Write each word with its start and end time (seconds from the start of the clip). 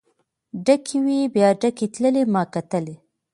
ډکې 0.65 0.97
وې 1.05 1.19
بیا 1.35 1.49
ډکې 1.61 1.87
تللې 1.93 2.23
ما 2.33 2.43
کتلی. 2.53 2.95